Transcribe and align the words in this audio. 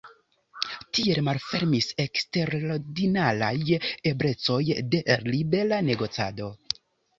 Tiel 0.97 1.19
malfermis 1.27 1.87
eksterordinaraj 2.03 3.53
eblecoj 4.15 4.59
de 4.97 5.05
libera 5.31 5.83
negocado. 5.93 6.53